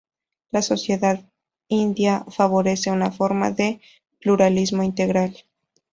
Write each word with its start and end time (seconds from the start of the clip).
La 0.49 0.63
sociedad 0.63 1.23
india 1.67 2.25
favorece 2.27 2.89
una 2.89 3.11
forma 3.11 3.51
de 3.51 3.79
pluralismo 4.19 4.81
integral. 4.81 5.35